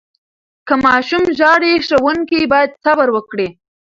[0.67, 3.47] که ماشوم ژاړي، ښوونکي باید صبر وکړي.